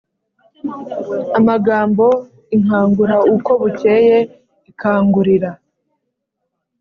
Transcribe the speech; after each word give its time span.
amagambo 1.39 2.05
inkangura 2.55 3.15
uko 3.33 3.51
bukeye 3.61 4.17
ikangurira 4.71 5.51